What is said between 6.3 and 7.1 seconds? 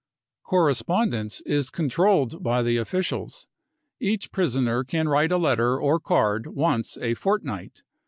once